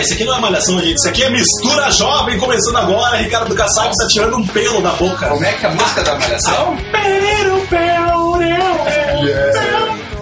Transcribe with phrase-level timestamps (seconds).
[0.00, 0.96] Isso aqui não é malhação, gente.
[0.96, 3.16] Isso aqui é mistura jovem começando agora.
[3.16, 5.28] Ricardo Kassab está tirando um pelo da boca.
[5.28, 6.78] Como é que é a música da Malhação?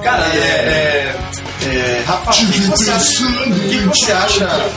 [0.03, 1.17] Cara, é, é,
[1.67, 4.71] é, Rafa, o que você acha, o que você acha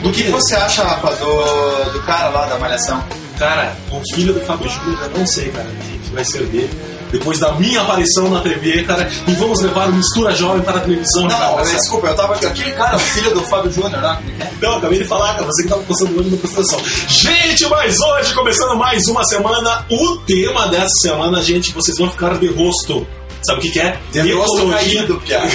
[0.00, 3.02] do que você acha, Rafa, do, do cara lá da Malhação?
[3.38, 5.66] Cara, o filho do Fábio Júnior, eu não sei, cara,
[6.04, 6.70] que vai ser dele.
[7.14, 10.80] Depois da minha aparição na TV, cara, e vamos levar o Mistura Jovem para a
[10.80, 11.22] televisão.
[11.22, 11.76] Não, Ricardo não, Kassab.
[11.76, 12.46] desculpa, eu tava aqui.
[12.46, 14.18] Aquele cara, filho do Fábio Júnior, né?
[14.58, 16.80] Então, acabei de falar, cara, você que tava postando o olho na prestação.
[17.06, 22.36] Gente, mas hoje, começando mais uma semana, o tema dessa semana, gente, vocês vão ficar
[22.36, 23.06] de rosto.
[23.46, 23.96] Sabe o que, que é?
[24.10, 25.48] De rosto caído, piá.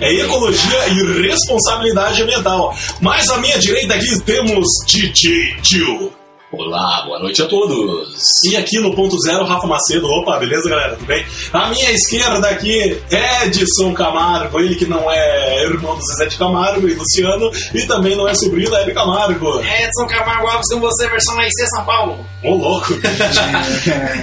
[0.00, 2.74] É ecologia e responsabilidade ambiental.
[3.02, 6.21] Mas à minha direita aqui temos DJ Tio.
[6.54, 8.14] Olá, boa noite a todos.
[8.44, 10.06] E aqui no ponto zero, Rafa Macedo.
[10.06, 10.96] Opa, beleza, galera?
[10.96, 11.24] Tudo bem?
[11.50, 14.60] À minha esquerda aqui, Edson Camargo.
[14.60, 17.50] Ele que não é irmão do Zezé de Camargo e Luciano.
[17.72, 19.60] E também não é sobrinho da Hebe Camargo.
[19.60, 22.31] Edson Camargo Alves com você, versão AIC São Paulo.
[22.44, 22.94] Ô, louco!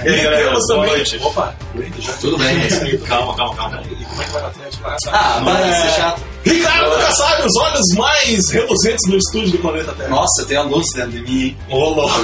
[0.02, 1.04] Boa também.
[1.22, 1.54] Opa,
[1.98, 2.98] já Tudo bem?
[3.06, 3.82] calma, calma, calma.
[3.90, 4.84] E como é que vai no Atlético?
[5.08, 5.74] Ah, para de É.
[5.82, 6.30] ser chato.
[6.42, 10.08] Ricardo Kassab, os olhos mais reluzentes no estúdio do planeta Terra.
[10.08, 11.40] Nossa, tem a luz dentro de mim.
[11.44, 11.56] hein?
[11.68, 12.14] Ô, louco!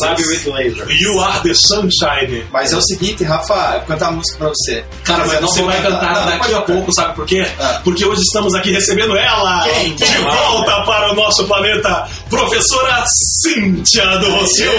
[0.00, 0.86] Sabe with laser.
[0.90, 2.44] You are the sunshine.
[2.52, 4.84] Mas é o seguinte, Rafa, eu vou cantar uma música pra você.
[5.04, 7.44] Cara, mas você vai cantar daqui a pouco, sabe por quê?
[7.58, 7.80] Ah.
[7.82, 13.04] Porque hoje estamos aqui recebendo ela de volta para o nosso planeta, professora
[13.42, 14.70] Cíntia do Rocio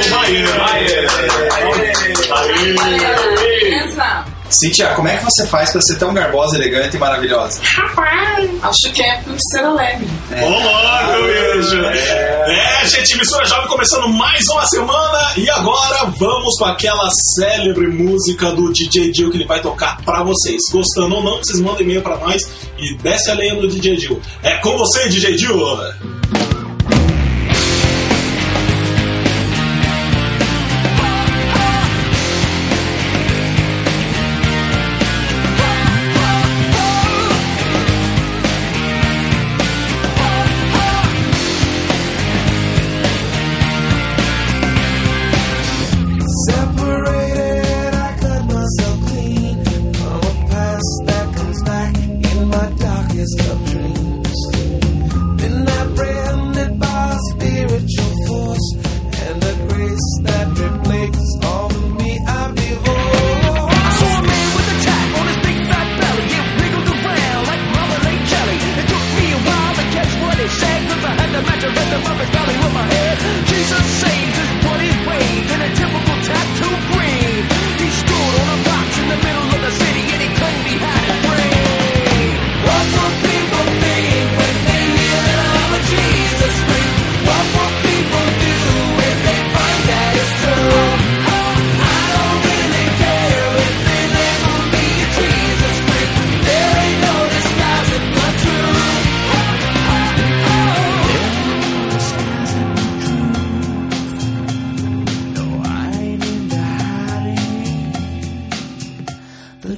[4.54, 7.60] Cíntia, como é que você faz pra ser tão garbosa, elegante e maravilhosa?
[7.64, 10.08] Rapaz, acho que é por ser alegre.
[10.32, 11.84] Ô, louco, beijo!
[11.84, 18.52] É, gente, Mistura Jovem começando mais uma semana e agora vamos com aquela célebre música
[18.52, 20.62] do DJ Dil que ele vai tocar pra vocês.
[20.72, 22.44] Gostando ou não, vocês mandam e-mail pra nós
[22.78, 24.22] e desce a lenha no DJ Dil.
[24.44, 26.13] É com você, DJ Dil!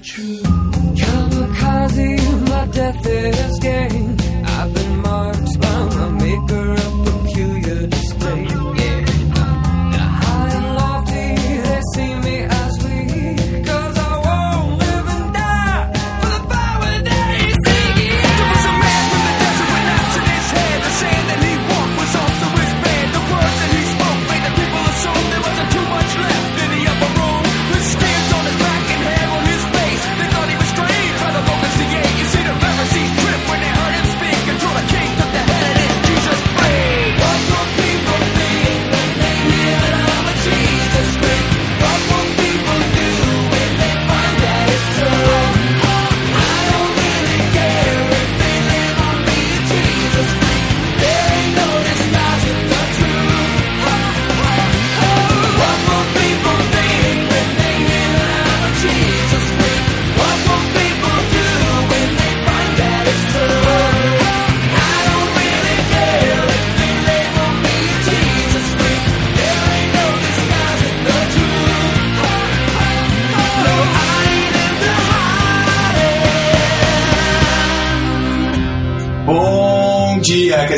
[0.06, 0.44] Truth.
[1.02, 4.25] Kamikaze, my death is gain.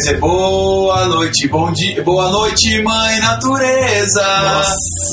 [0.07, 4.63] Dizer, boa noite, bom dia, boa noite, mãe natureza.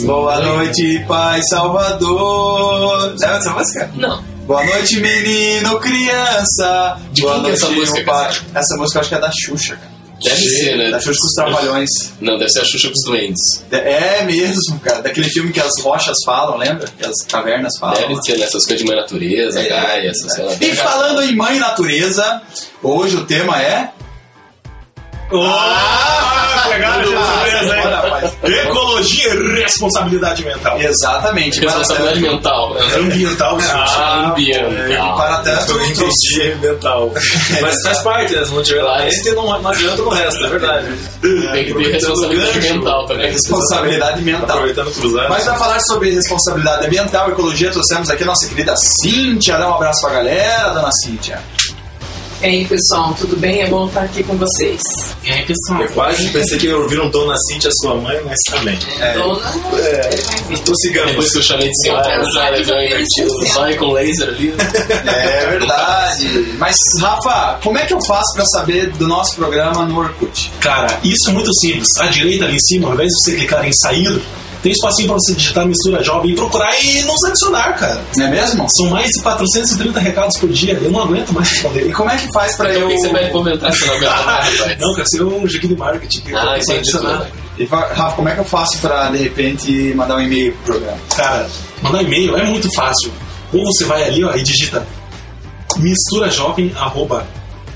[0.04, 3.14] Boa noite, pai salvador.
[3.18, 3.90] Sabe essa música?
[3.96, 4.22] Não.
[4.46, 6.98] Boa noite, menino, criança.
[7.12, 8.36] De boa é noite, essa música, pai.
[8.54, 9.94] Essa música eu acho que é da Xuxa, cara.
[10.22, 10.90] Deve ser, né?
[10.90, 11.90] Da Xuxa com os Trapalhões.
[12.20, 13.64] Não, deve ser a Xuxa com os Duendes.
[13.72, 15.02] É mesmo, cara.
[15.02, 16.88] Daquele filme que as rochas falam, lembra?
[16.96, 18.00] Que as cavernas falam.
[18.00, 19.68] Deve ser nessas coisas de mãe natureza, É.
[19.68, 20.52] Gaia, essas lá.
[20.60, 22.40] E falando em mãe natureza,
[22.82, 23.90] hoje o tema é.
[25.32, 28.64] Ah, pegaram de surpresa, hein?
[28.66, 30.80] Ecologia e responsabilidade mental.
[30.80, 31.60] Exatamente.
[31.60, 32.76] Responsabilidade tanto, mental.
[32.98, 35.16] Ambiental, Ah, ambiental.
[35.16, 37.10] para tanto entendi ambiental.
[37.60, 38.44] Mas faz parte, né?
[38.44, 40.86] Se não tiver lá dentro, não, não adianta no resto, é verdade.
[41.52, 43.30] Tem que ter responsabilidade mental também.
[43.32, 44.44] responsabilidade mental.
[44.58, 44.92] Aproveitando.
[45.28, 49.56] Mas para falar sobre responsabilidade ambiental e ecologia, trouxemos aqui a nossa querida Cíntia.
[49.58, 51.40] Dá um abraço pra galera, dona Cíntia.
[52.44, 53.62] E aí, pessoal, tudo bem?
[53.62, 54.78] É bom estar aqui com vocês.
[55.22, 55.80] E aí, pessoal?
[55.80, 58.78] Eu quase pensei que ouviram Dona Cintia, sua mãe, mas também.
[59.00, 59.14] É.
[59.14, 59.80] Dona, vai
[60.50, 60.58] vir.
[60.58, 61.12] Tossigamos.
[61.12, 64.48] Depois que eu chamei de senhora, Eu já invertido, vai com laser ali.
[64.48, 64.72] né?
[65.06, 66.54] É verdade.
[66.58, 70.52] Mas, Rafa, como é que eu faço pra saber do nosso programa no Orkut?
[70.60, 71.88] Cara, isso é muito simples.
[71.98, 74.20] À direita ali em cima, ao invés de você clicar em sair,
[74.64, 78.00] tem um espacinho pra você digitar mistura jovem e procurar e nos adicionar, cara.
[78.16, 78.66] Não é mesmo?
[78.74, 80.72] São mais de 430 recados por dia.
[80.82, 81.86] Eu não aguento mais responder.
[81.86, 82.86] E como é que faz pra Então eu.
[82.88, 84.76] o que você vai comentar se não aguenta?
[84.80, 86.20] Não, cara, você é um gig de marketing.
[86.22, 87.28] que eu Ah, posso entendi adicionar.
[87.58, 90.72] E, fa- Rafa, como é que eu faço pra de repente mandar um e-mail pro
[90.74, 90.98] programa?
[91.14, 91.46] Cara,
[91.82, 93.12] mandar e-mail é muito fácil.
[93.52, 94.84] Ou você vai ali ó, e digita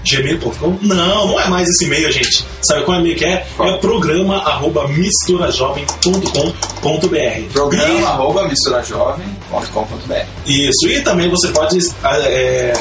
[0.08, 2.44] misturajovem.gmail.com Não, não é mais esse e-mail, gente.
[2.62, 3.46] Sabe qual e-mail que é?
[3.56, 3.69] Qual?
[3.69, 12.72] É programa arroba misturajovem.com.br Programa arroba misturajovem.com.br Isso, e também você pode é,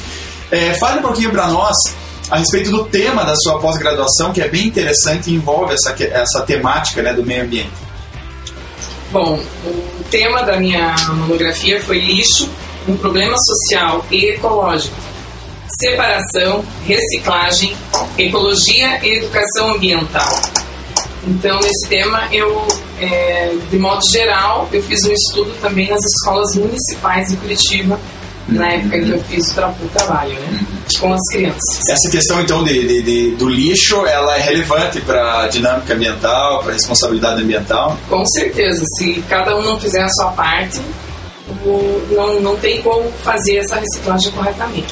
[0.50, 1.76] é, fale um pouquinho para nós
[2.32, 6.42] a respeito do tema da sua pós-graduação, que é bem interessante e envolve essa, essa
[6.42, 7.70] temática né, do meio ambiente.
[9.12, 12.50] Bom, o tema da minha monografia foi lixo,
[12.88, 14.96] um problema social e ecológico.
[15.78, 17.76] Separação, reciclagem,
[18.18, 20.42] ecologia e educação ambiental.
[21.28, 22.66] Então, nesse tema, eu,
[23.00, 28.00] é, de modo geral, eu fiz um estudo também nas escolas municipais de Curitiba,
[28.48, 30.60] na época em que eu fiz o, tra o trabalho, né?
[31.00, 31.88] Com as crianças.
[31.88, 36.60] Essa questão, então, de, de- de- do lixo, ela é relevante para a dinâmica ambiental,
[36.64, 37.96] para a responsabilidade ambiental.
[38.10, 40.82] Com certeza, se cada um não fizer a sua parte,
[42.12, 44.86] não, não tem como fazer essa reciclagem corretamente.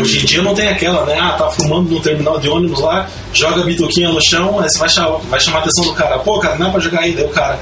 [0.00, 1.18] Hoje em dia não tem aquela, né?
[1.20, 4.78] Ah, tá fumando no terminal de ônibus lá, joga a bituquinha no chão, aí você
[4.78, 6.18] vai chamar, vai chamar a atenção do cara.
[6.18, 7.12] Pô, cara, não é pra jogar aí.
[7.12, 7.58] Daí o cara,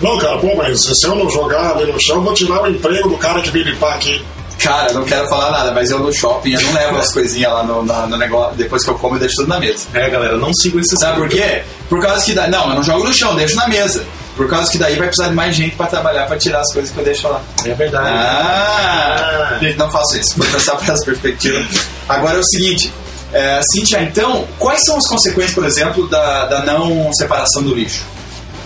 [0.00, 2.66] não, cara, pô, mas se eu não jogar ali no chão, eu vou tirar o
[2.68, 4.22] emprego do cara que veio limpar aqui.
[4.58, 7.52] Cara, eu não quero falar nada, mas eu no shopping, eu não levo as coisinhas
[7.52, 9.86] lá no, na- no negócio, depois que eu como, eu deixo tudo na mesa.
[9.92, 11.62] É, galera, não sigam esses Sabe por quê?
[11.88, 12.48] Por causa que daí.
[12.48, 14.04] Não, eu não jogo no chão, deixo na mesa.
[14.36, 16.90] Por causa que daí vai precisar de mais gente para trabalhar, para tirar as coisas
[16.90, 17.42] que eu deixo lá.
[17.64, 18.08] É verdade.
[18.08, 19.58] Ah!
[19.60, 20.34] Gente, não faço isso.
[20.36, 21.66] Vou pensar para essa perspectiva.
[22.08, 22.92] Agora é o seguinte.
[23.32, 28.04] É, Cíntia, então, quais são as consequências, por exemplo, da, da não separação do lixo?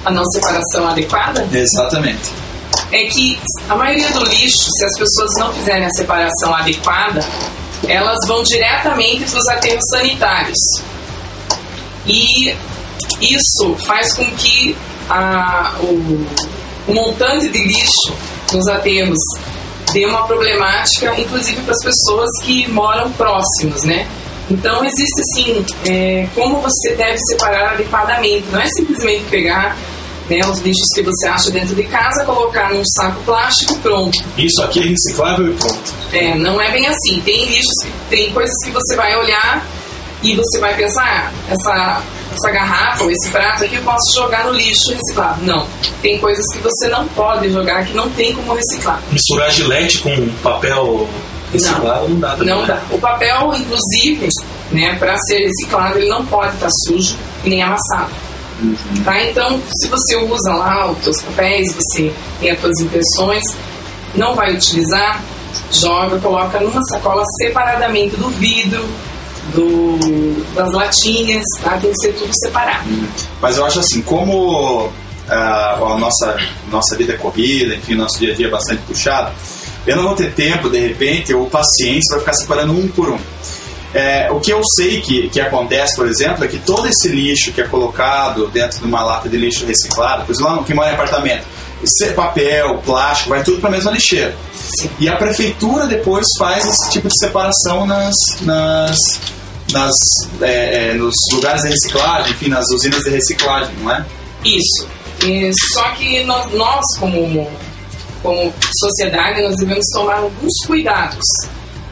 [0.04, 2.32] A não separação adequada Exatamente.
[2.92, 7.24] é que a maioria do lixo, se as pessoas não fizerem a separação adequada,
[7.88, 10.58] elas vão diretamente para os aterros sanitários.
[12.06, 12.56] E
[13.20, 14.76] isso faz com que
[15.08, 16.26] a- o,
[16.88, 18.12] o montante de lixo
[18.52, 19.18] nos aterros
[19.92, 24.06] dê uma problemática, inclusive para as pessoas que moram próximos, né?
[24.50, 28.44] Então existe assim, é, como você deve separar adequadamente.
[28.52, 29.76] Não é simplesmente pegar
[30.30, 34.18] né, os lixos que você acha dentro de casa, colocar num saco plástico e pronto.
[34.38, 35.94] Isso aqui é reciclável e pronto.
[36.12, 37.20] É, não é bem assim.
[37.24, 37.74] Tem lixos,
[38.08, 39.66] tem coisas que você vai olhar
[40.22, 42.02] e você vai pensar, ah, essa,
[42.36, 45.44] essa garrafa ou esse prato aqui eu posso jogar no lixo reciclado.
[45.44, 45.66] Não.
[46.02, 49.02] Tem coisas que você não pode jogar, que não tem como reciclar.
[49.10, 51.08] Misturar gilete com papel
[51.52, 52.54] reciclado não, dá também.
[52.54, 52.66] Não né?
[52.66, 52.82] dá.
[52.94, 54.28] O papel, inclusive,
[54.70, 54.96] né?
[54.98, 58.10] Para ser reciclado, ele não pode estar sujo e nem amassado.
[59.04, 59.22] Tá?
[59.22, 63.42] Então, se você usa lá os seus papéis, você tem as suas impressões,
[64.14, 65.22] não vai utilizar,
[65.70, 68.88] joga, coloca numa sacola separadamente do vidro,
[69.54, 71.78] do, das latinhas, tá?
[71.78, 72.88] Tem que ser tudo separado.
[73.40, 74.90] Mas eu acho assim, como
[75.28, 76.36] ah, a nossa,
[76.70, 79.32] nossa vida é corrida, enfim, nosso dia a dia é bastante puxado,
[79.86, 83.18] eu não vou ter tempo, de repente, ou paciência para ficar separando um por um.
[83.94, 87.52] É, o que eu sei que, que acontece, por exemplo, é que todo esse lixo
[87.52, 90.74] que é colocado dentro de uma lata de lixo reciclado, por exemplo, lá no que
[90.74, 91.44] mora em apartamento,
[91.86, 94.36] esse papel, plástico, vai tudo para a mesma lixeira.
[94.98, 98.98] E a prefeitura depois faz esse tipo de separação nas, nas,
[99.72, 99.94] nas,
[100.40, 104.04] é, é, nos lugares de reciclagem, enfim, nas usinas de reciclagem, não é?
[104.44, 104.88] Isso.
[105.24, 107.50] E só que nós, nós como,
[108.22, 111.24] como sociedade, nós devemos tomar alguns cuidados.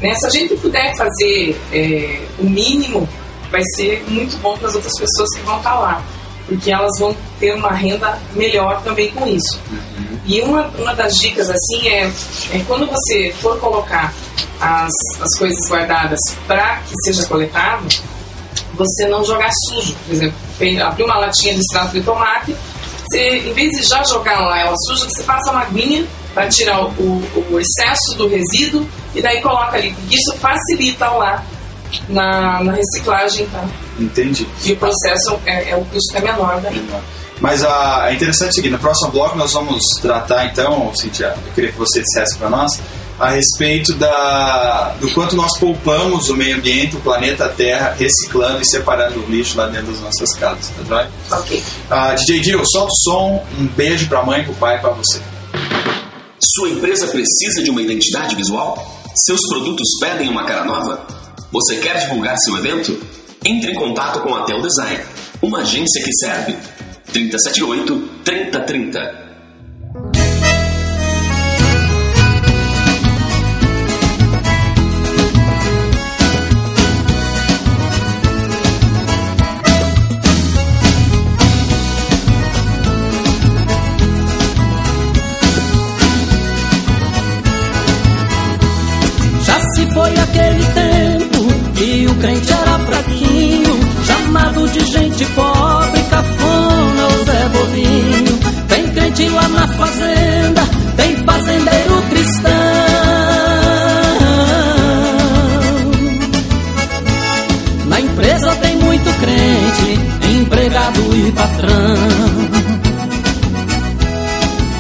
[0.01, 0.15] Né?
[0.15, 3.09] Se a gente puder fazer é, o mínimo,
[3.51, 6.05] vai ser muito bom para as outras pessoas que vão estar lá.
[6.47, 9.59] Porque elas vão ter uma renda melhor também com isso.
[10.27, 12.05] E uma, uma das dicas assim é,
[12.53, 14.13] é quando você for colocar
[14.61, 17.87] as, as coisas guardadas para que seja coletado,
[18.75, 19.95] você não jogar sujo.
[20.07, 20.37] Por exemplo,
[20.83, 22.55] abrir uma latinha de extrato de tomate,
[23.11, 26.83] você, em vez de já jogar lá ela suja, você passa uma aguinha para tirar
[26.85, 26.89] o,
[27.51, 29.93] o- excesso do resíduo e daí coloca ali.
[29.95, 31.45] porque Isso facilita lá
[32.09, 33.65] na, na reciclagem, tá?
[33.99, 34.47] Entendi.
[34.65, 36.85] E o processo é, é o custo é menor daí.
[37.41, 41.53] Mas ah, é interessante o seguinte, no próximo bloco nós vamos tratar então, Cintia, eu
[41.53, 42.81] queria que você dissesse para nós,
[43.19, 48.67] a respeito da, do quanto nós poupamos o meio ambiente, o planeta Terra, reciclando e
[48.67, 51.11] separando o lixo lá dentro das nossas casas, tá joia?
[51.31, 51.63] Ok.
[51.91, 55.21] Ah, DJ Dio, solta o som, um beijo pra mãe, pro pai e pra você.
[56.57, 58.85] Sua empresa precisa de uma identidade visual?
[59.15, 61.07] Seus produtos pedem uma cara nova?
[61.55, 63.01] Você quer divulgar seu evento?
[63.47, 65.05] Entre em contato com a Tel Design,
[65.41, 66.57] uma agência que serve.
[67.13, 69.24] 378 3030.
[92.25, 98.39] Crente era fraquinho, chamado de gente pobre, cafona ou Zé Bovinho.
[98.67, 100.63] Tem crente lá na fazenda,
[100.97, 102.51] tem fazendeiro cristão.
[107.89, 110.01] Na empresa tem muito crente,
[110.39, 111.97] empregado e patrão.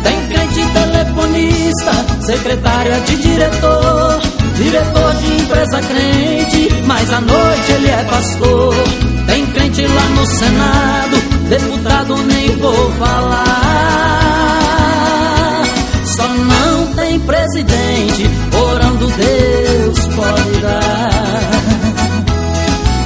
[0.03, 4.21] Tem crente telefonista, secretária de diretor,
[4.57, 8.75] diretor de empresa crente, mas à noite ele é pastor.
[9.26, 11.17] Tem crente lá no Senado,
[11.49, 13.55] deputado nem vou falar.
[16.17, 21.50] Só não tem presidente, orando Deus pode dar.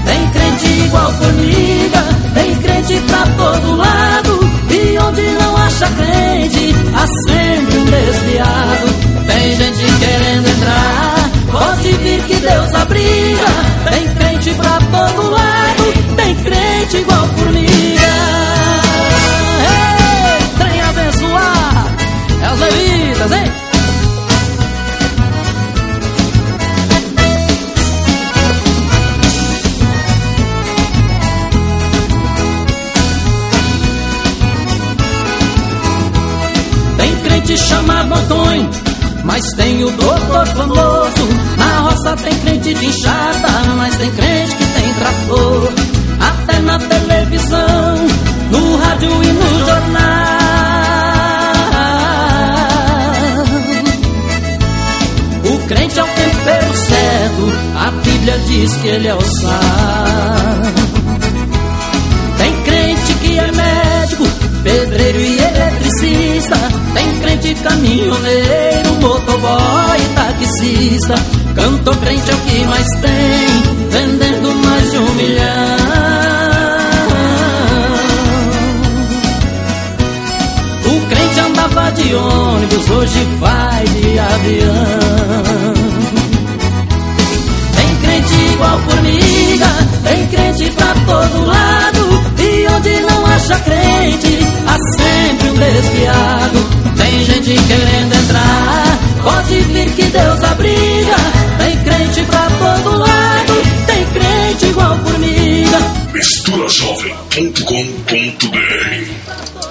[0.04, 2.04] Tem crente igual formiga,
[2.34, 4.48] tem crente pra todo lado.
[4.70, 7.06] E onde não acha crente, há
[68.08, 71.14] caminhoneiro, motoboy taxista.
[71.54, 75.78] Cantor crente é o que mais tem, vendendo mais de um milhão.
[80.86, 85.74] O crente andava de ônibus, hoje vai de avião.
[87.76, 89.66] Tem crente igual formiga,
[90.04, 92.07] tem crente pra todo lado.
[92.78, 96.58] Onde não acha crente, há sempre um desviado.
[96.96, 101.16] Tem gente querendo entrar, pode vir que Deus abriga.
[101.58, 103.52] Tem crente pra todo lado,
[103.84, 104.96] tem crente igual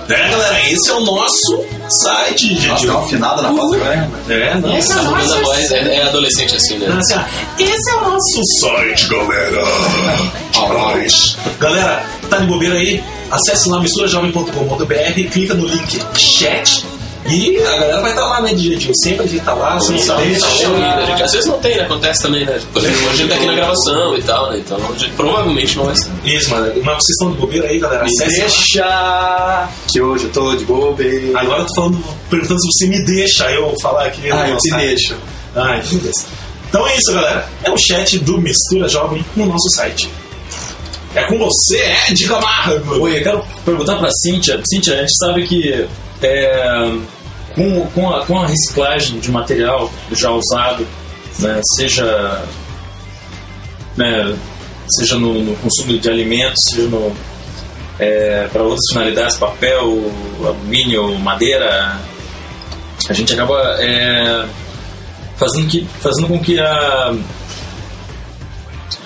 [0.10, 2.88] É, galera, esse é o nosso site, Nossa, gente.
[2.88, 4.12] dá uma afinada na voz agora, hein?
[4.30, 4.78] É, não.
[4.78, 7.00] Esse é o nosso voz é, é adolescente assim, né?
[7.60, 9.64] Esse é o nosso site, galera.
[10.58, 11.38] Alright.
[11.60, 13.04] Galera, tá de bobeira aí?
[13.32, 16.86] Acesse lá misturajovem.com.br, clica no link chat
[17.30, 18.94] e a galera vai estar lá, né, de jeitinho.
[19.04, 20.40] Sempre a gente tá lá, sem saber.
[20.40, 21.24] Tá né, gente?
[21.24, 21.84] Às vezes não tem, né?
[21.84, 22.60] Acontece também, né?
[22.72, 24.60] Por exemplo, a gente tá aqui na gravação e tal, né?
[24.60, 26.10] Então, a gente provavelmente não vai ser.
[26.24, 26.68] Isso, mano.
[26.76, 28.04] Mas vocês estão de bobeira aí, galera?
[28.06, 28.46] Me Acesse lá.
[28.46, 31.32] deixa que hoje eu tô de bobe.
[31.36, 34.32] Agora eu tô falando, perguntando se você me deixa eu falar aqui.
[34.32, 34.86] Ah, eu te site.
[34.86, 35.16] deixo.
[35.56, 36.26] Ai, meu Deus.
[36.70, 37.50] Então é isso, galera.
[37.64, 40.10] É o chat do Mistura Jovem no nosso site.
[41.18, 43.00] É com você, Ed Camargo.
[43.02, 44.62] Oi, eu quero perguntar pra Cíntia.
[44.70, 45.88] Cíntia, a gente sabe que
[46.22, 46.92] é,
[47.56, 50.86] com, com, a, com a reciclagem de material já usado,
[51.40, 52.44] né, seja,
[53.98, 54.38] né,
[54.88, 57.12] seja no, no consumo de alimentos, seja no,
[57.98, 60.12] é, para outras finalidades, papel,
[60.46, 62.00] alumínio, madeira,
[63.10, 64.46] a gente acaba é,
[65.36, 67.16] fazendo, que, fazendo com que a,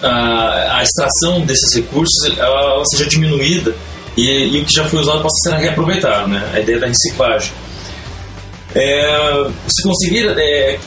[0.02, 3.76] a, a extração desses recursos ela, ela seja diminuída
[4.18, 6.50] e, e o que já foi usado possa ser reaproveitado, né?
[6.54, 7.52] A ideia da reciclagem.
[8.74, 10.80] É, se conseguir é,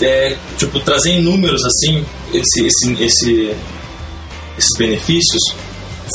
[0.00, 2.04] é, tipo, trazer em números assim
[2.34, 3.56] esse, esse, esse-
[4.58, 5.42] esses benefícios,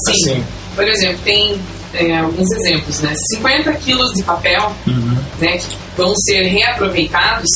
[0.05, 0.11] Sim.
[0.31, 1.59] assim, Por exemplo, tem
[1.93, 3.13] é, alguns exemplos, né?
[3.35, 4.75] 50 quilos de papel,
[5.39, 7.49] né, que vão ser reaproveitados,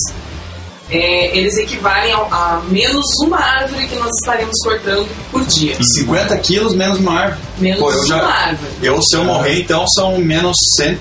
[0.92, 5.76] é, eles equivalem a, a menos uma árvore que nós estaremos cortando por dia.
[5.82, 7.42] 50 quilos menos uma árvore.
[7.58, 8.72] Menos Pô, eu já- uma árvore.
[8.84, 10.98] Eu, se eu morrer, então são menos 100,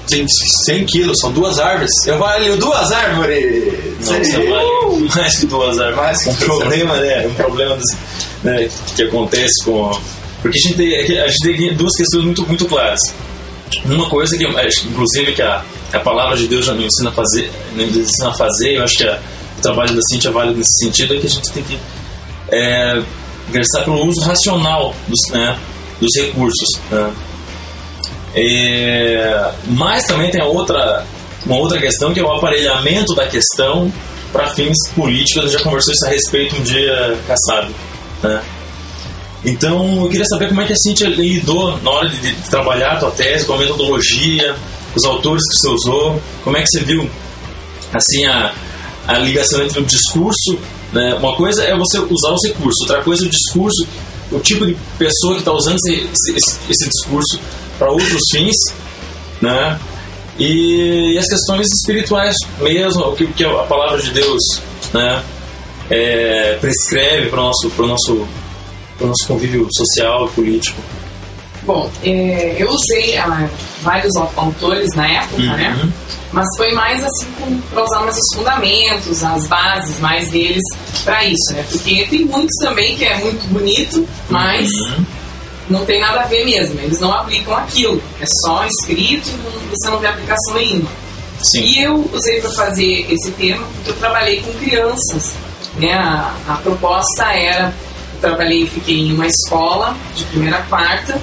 [0.65, 1.91] 100 quilos, são duas árvores.
[2.07, 3.75] Eu valho duas árvores!
[4.01, 5.97] Não, você vale mais que duas árvores.
[5.97, 7.27] Mais que um duas problema, né?
[7.27, 7.97] Um problema desse-
[8.45, 9.91] né, que acontece com.
[10.41, 13.01] Porque a gente tem, é a gente tem duas questões muito, muito claras.
[13.85, 15.63] Uma coisa que, que, inclusive, que a,
[15.93, 18.97] a palavra de Deus já nos ensina a fazer, nos ensina a fazer, eu acho
[18.97, 21.79] que a- o trabalho da Cintia vale nesse sentido, é que a gente tem que
[22.49, 23.03] é,
[23.49, 25.59] versar pelo uso racional dos, né,
[26.01, 26.69] dos recursos.
[26.91, 27.13] Né?
[28.35, 31.05] É, mas também tem outra,
[31.45, 33.93] uma outra questão que é o aparelhamento da questão
[34.33, 35.43] para fins políticos.
[35.43, 37.75] A gente já conversou isso a respeito um dia, Kassab.
[38.23, 38.43] Né?
[39.45, 42.93] Então eu queria saber como é que a Cintia lidou na hora de, de trabalhar
[42.93, 44.55] a tua tese, com a metodologia,
[44.95, 47.09] os autores que você usou, como é que você viu
[47.93, 48.53] assim a,
[49.17, 50.59] a ligação entre o discurso,
[50.93, 51.15] né?
[51.15, 53.87] uma coisa é você usar os recursos, outra coisa é o discurso,
[54.33, 57.41] o tipo de pessoa que está usando esse, esse, esse discurso
[57.79, 58.57] para outros fins,
[59.41, 59.79] né?
[60.39, 64.41] E, e as questões espirituais mesmo, o que, que a palavra de Deus,
[64.95, 65.23] né?
[65.91, 68.27] é, prescreve para o nosso, pro nosso,
[68.97, 70.81] pro nosso convívio social e político.
[71.65, 73.51] Bom, é, eu usei ah,
[73.83, 75.79] vários au- autores na época, né?
[75.83, 75.93] Uhum.
[76.33, 77.27] Mas foi mais assim
[77.71, 80.63] para usar mais os fundamentos, as bases mais deles
[81.05, 81.65] para isso, né?
[81.71, 85.05] Porque tem muitos também que é muito bonito, mas Uhum.
[85.71, 86.79] não tem nada a ver mesmo.
[86.81, 88.01] Eles não aplicam aquilo.
[88.21, 90.89] É só escrito e você não vê aplicação nenhuma.
[91.43, 91.63] Sim.
[91.63, 95.35] E eu usei para fazer esse tema porque eu trabalhei com crianças.
[95.77, 95.95] Né?
[95.95, 97.75] A, a proposta era,
[98.15, 101.19] eu trabalhei, fiquei em uma escola de primeira a quarta,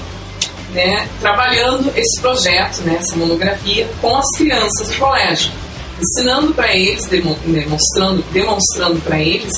[0.78, 1.10] né?
[1.20, 3.00] trabalhando esse projeto, né?
[3.00, 5.52] essa monografia, com as crianças do colégio,
[6.00, 9.52] ensinando para eles, demo- demonstrando, demonstrando para eles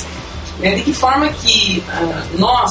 [0.60, 0.75] né?
[0.75, 2.69] de que forma que ah, nós,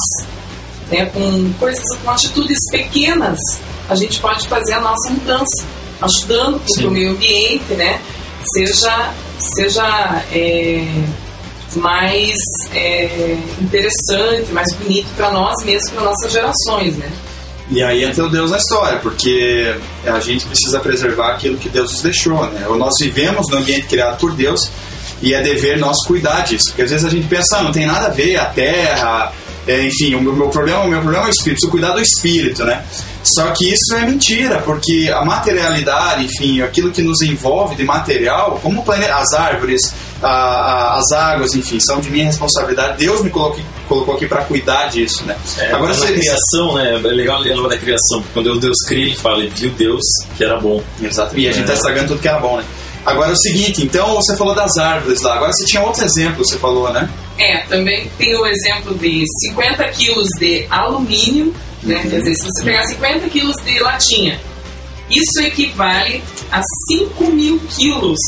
[0.91, 1.07] né?
[1.07, 3.39] com coisas, com atitudes pequenas,
[3.89, 5.65] a gente pode fazer a nossa mudança,
[6.01, 6.87] ajudando Sim.
[6.87, 8.01] o meio ambiente, né?
[8.55, 9.13] seja,
[9.57, 10.87] seja é,
[11.77, 12.35] mais
[12.73, 17.11] é, interessante, mais bonito para nós mesmos, para nossas gerações, né?
[17.71, 19.75] E aí entra o Deus na história, porque
[20.07, 22.67] a gente precisa preservar aquilo que Deus nos deixou, né?
[22.67, 24.71] Ou Nós vivemos no ambiente criado por Deus
[25.21, 26.69] e é dever nosso cuidar disso.
[26.69, 29.33] Porque às vezes a gente pensa, ah, não tem nada a ver a terra,
[29.69, 32.01] é, enfim, o meu, meu problema, o meu problema é o espírito, preciso cuidar do
[32.01, 32.83] espírito, né?
[33.23, 38.59] Só que isso é mentira, porque a materialidade, enfim, aquilo que nos envolve de material,
[38.63, 42.99] como as árvores, a- a- as águas, enfim, são de minha responsabilidade.
[42.99, 45.37] Deus me colocou, colocou aqui para cuidar disso, né?
[45.59, 46.95] É, Agora, se criação, né?
[46.95, 50.03] É legal lembrar da criação, porque quando Deus cria, ele fala, e viu Deus
[50.37, 50.83] que era bom.
[51.01, 51.39] Exato.
[51.39, 51.67] E a gente É.
[51.69, 52.65] tá estragando tudo que era bom, né?
[53.07, 55.37] Agora é o seguinte, então você falou das árvores lá.
[55.37, 57.09] Agora você tinha outro exemplo, você falou, né?
[57.39, 62.01] É, também tem o exemplo de 50 quilos de alumínio, né?
[62.03, 64.39] Quer dizer, se você pegar 50 quilos de latinha,
[65.09, 68.19] isso equivale a 5 mil quilos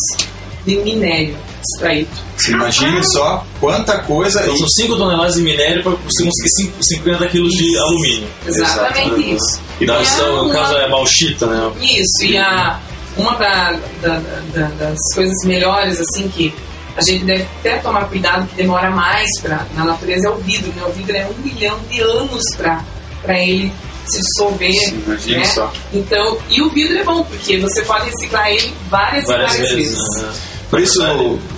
[0.66, 2.08] de minério extraído.
[2.36, 4.42] Você imagine só quanta coisa.
[4.42, 8.28] Então são 5 toneladas de minério para você conseguir cinco- 50 quilos de alumínio.
[8.46, 9.60] Exatamente isso.
[9.80, 11.72] E daí, E são, no a- caso é bauxita, né?
[11.80, 12.78] Isso, e a,
[13.16, 14.20] uma da- da-
[14.54, 16.52] da- das coisas melhores, assim, que
[16.96, 20.72] a gente deve até tomar cuidado, que demora mais pra, na natureza, é o vidro.
[20.74, 20.82] Né?
[20.86, 23.72] O vidro é um milhão de anos para ele
[24.10, 24.72] se dissolver.
[24.72, 25.44] Sim, imagine né?
[25.44, 25.72] só.
[25.92, 29.74] Então, e o vidro é bom, porque você pode reciclar ele várias, Várias e várias
[29.76, 29.92] vezes.
[29.98, 30.22] vezes.
[30.22, 30.32] né?
[30.70, 31.02] Por isso,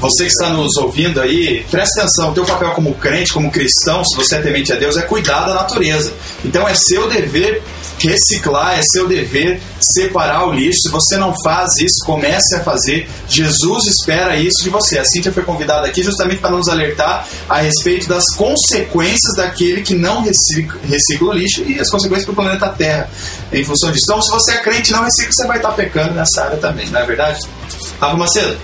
[0.00, 4.02] você que está nos ouvindo aí, presta atenção, o teu papel como crente, como cristão,
[4.06, 6.14] se você é temente a Deus, é cuidar da natureza.
[6.42, 7.62] Então é seu dever
[8.06, 10.82] reciclar, é seu dever separar o lixo.
[10.82, 13.08] Se você não faz isso, comece a fazer.
[13.28, 14.98] Jesus espera isso de você.
[14.98, 19.94] A Cíntia foi convidada aqui justamente para nos alertar a respeito das consequências daquele que
[19.94, 23.10] não recicla, recicla o lixo e as consequências para o planeta Terra
[23.52, 24.04] em função disso.
[24.08, 26.88] Então, se você é crente e não recicla, você vai estar pecando nessa área também,
[26.88, 27.40] não é verdade?
[28.00, 28.56] Rafa Macedo?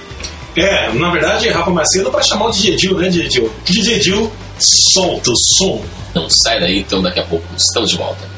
[0.56, 3.52] É, na verdade, Rafa Macedo para chamar o DJ Dil, né, DJ Dil?
[3.64, 4.32] DJ Dil,
[4.92, 5.84] solta o som.
[6.10, 8.37] Então sai daí, então daqui a pouco estamos de volta.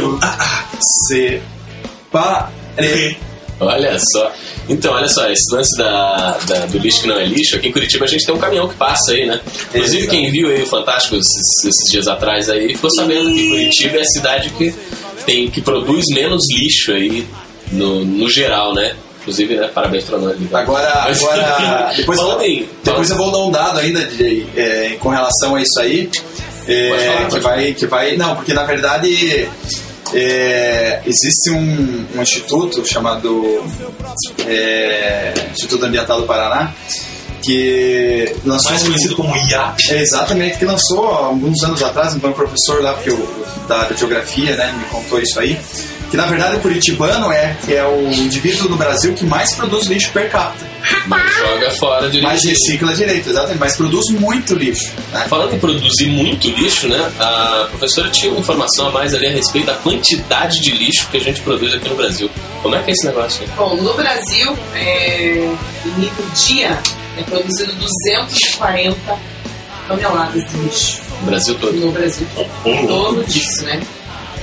[0.00, 0.20] Pro lixo.
[2.10, 3.16] Separe.
[3.60, 4.32] Olha só.
[4.68, 7.72] Então, olha só, esse lance da, da- do lixo que não é lixo, aqui em
[7.72, 9.40] Curitiba a gente tem um caminhão que passa aí, né?
[9.74, 13.98] Inclusive, quem viu aí o Fantástico esses, esses dias atrás aí, ficou sabendo que Curitiba
[13.98, 14.74] é a cidade que,
[15.24, 17.26] tem, que produz menos lixo aí,
[17.70, 18.96] no, no geral, né?
[19.20, 19.68] Inclusive, né?
[19.68, 20.36] Parabéns pra nós.
[20.52, 25.08] Agora, Mas, agora depois, em- depois eu vou dar um dado ainda DJ, é, com
[25.10, 26.10] relação a isso aí.
[26.66, 28.16] É, que, vai, que vai.
[28.16, 29.48] Não, porque na verdade
[30.12, 33.64] é, existe um, um instituto chamado
[34.46, 36.72] é, Instituto Ambiental do Paraná
[37.44, 39.90] que lançou Mais conhecido como IAP.
[39.90, 43.94] É, exatamente, que lançou há alguns anos atrás, um professor lá que eu, da, da
[43.94, 45.60] geografia, né, me contou isso aí,
[46.14, 49.88] que na verdade o curitibano é, que é o indivíduo no Brasil que mais produz
[49.88, 50.64] lixo per capita.
[51.08, 52.62] Mas joga fora de Mais lixo.
[52.68, 54.92] recicla direito, exatamente, mas produz muito lixo.
[55.12, 55.26] Né?
[55.28, 57.10] Falando em produzir muito lixo, né?
[57.18, 61.16] A professora tinha uma informação a mais ali a respeito da quantidade de lixo que
[61.16, 62.30] a gente produz aqui no Brasil.
[62.62, 63.48] Como é que é esse negócio aí?
[63.56, 65.52] Bom, no Brasil, é,
[65.84, 66.78] em nível dia,
[67.18, 68.96] é produzido 240
[69.88, 71.72] toneladas de lixo O Brasil todo.
[71.74, 72.26] no Brasil.
[72.64, 73.82] Em torno disso, né?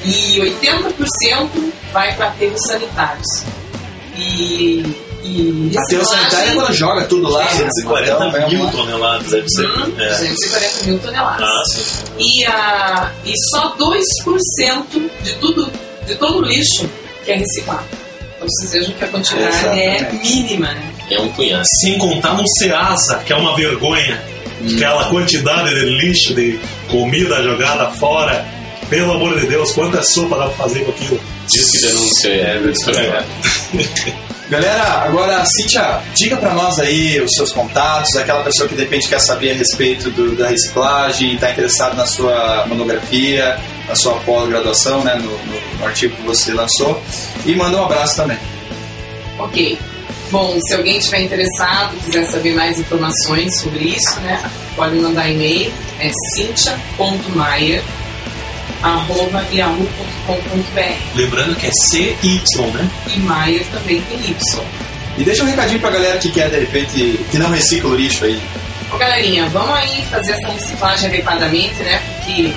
[0.03, 1.49] E 80%
[1.93, 3.27] vai para aterros sanitários.
[4.17, 4.83] E,
[5.23, 7.43] e Aterro sanitário é quando joga tudo lá.
[7.45, 9.65] 240 então, é mil toneladas, deve ser.
[9.67, 10.09] Hum, É.
[10.09, 11.47] 240 mil toneladas.
[11.47, 11.83] Ah, sim.
[12.19, 15.71] E, a, e só 2% de tudo,
[16.07, 16.89] de todo o lixo
[17.23, 17.85] que é reciclado.
[18.35, 19.43] Então vocês vejam que a quantidade
[19.79, 20.27] é Exatamente.
[20.27, 20.91] mínima, né?
[21.11, 21.63] É um punhado.
[21.79, 24.19] Sem contar no Ceasa, que é uma vergonha.
[24.75, 26.59] Aquela quantidade de lixo, de
[26.89, 28.45] comida jogada fora.
[28.91, 31.19] Pelo amor de Deus, quanta sopa dá pra fazer com aquilo?
[31.47, 32.61] Diz que denúncia é
[32.97, 34.21] É.
[34.51, 39.07] Galera, agora, Cíntia, diga pra nós aí os seus contatos, aquela pessoa que de repente
[39.07, 45.05] quer saber a respeito do- da reciclagem, está interessado na sua monografia, na sua pós-graduação,
[45.05, 47.01] né, no, no- no artigo que você lançou,
[47.45, 48.37] e manda um abraço também.
[49.39, 49.79] Ok.
[50.31, 54.41] Bom, se alguém estiver interessado, quiser saber mais informações sobre isso, né?
[54.75, 57.81] Pode mandar e-mail, é cintia.maier,
[58.83, 61.15] arroba yahoo.com.br.
[61.15, 62.41] Lembrando que é CY,
[62.73, 62.89] né?
[63.15, 64.65] E Maier também tem Y.
[65.17, 68.25] E deixa um recadinho pra galera que quer, de repente, que não recicla o lixo
[68.25, 68.41] aí.
[68.91, 72.01] Ô, galerinha, vamos aí fazer essa reciclagem adequadamente, né?
[72.17, 72.53] Porque,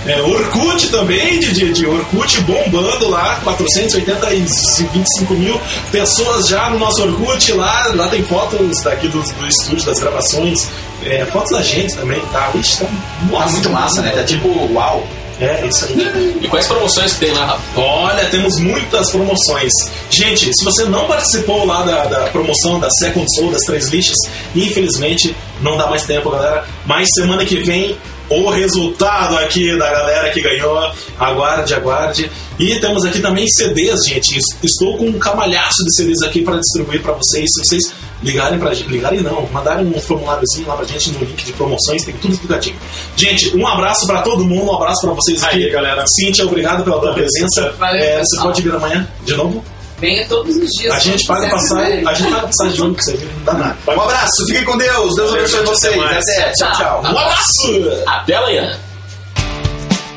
[0.07, 5.59] é, Orkut também, de, de, Orkut bombando lá, 485 mil
[5.91, 10.67] pessoas já no nosso Orkut lá, lá tem fotos daqui do, do estúdio, das gravações,
[11.05, 12.49] é, fotos da gente também, tá?
[12.55, 12.85] Ixi, tá,
[13.31, 14.09] Tá muito massa, né?
[14.11, 15.05] Tá tipo, uau.
[15.41, 16.39] É, isso aí.
[16.41, 17.59] E quais promoções tem lá?
[17.75, 19.71] Olha, temos muitas promoções.
[20.09, 24.17] Gente, se você não participou lá da, da promoção da Second Soul, das três lixas,
[24.55, 26.63] infelizmente não dá mais tempo, galera.
[26.85, 27.97] Mas semana que vem,
[28.29, 30.91] o resultado aqui da galera que ganhou.
[31.19, 32.31] Aguarde, aguarde.
[32.59, 34.37] E temos aqui também CDs, gente.
[34.37, 37.45] Es- Estou com um camalhaço de CDs aqui para distribuir para vocês.
[37.53, 41.43] Se vocês ligarem pra gente, ligarem não, mandarem um formuláriozinho lá pra gente no link
[41.43, 42.75] de promoções, tem tudo explicadinho.
[43.15, 45.65] Gente, um abraço pra todo mundo, um abraço pra vocês aqui.
[45.65, 46.03] Aí, galera.
[46.07, 47.73] Cíntia, obrigado pela tua presença.
[47.77, 49.63] Valeu, É, você pode vir amanhã de novo?
[49.99, 50.93] Venha todos os dias.
[50.95, 53.77] A gente paga passagem, a gente paga passagem de ônibus você vir, não dá nada.
[53.87, 55.15] Um abraço, fiquem com Deus.
[55.15, 56.01] Deus abençoe vocês.
[56.01, 57.01] Até, tchau, tchau.
[57.03, 58.03] Um abraço!
[58.07, 58.79] Até amanhã!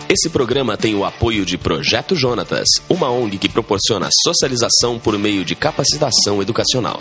[0.08, 5.44] Esse programa tem o apoio de Projeto Jonatas, uma ONG que proporciona socialização por meio
[5.44, 7.00] de capacitação educacional.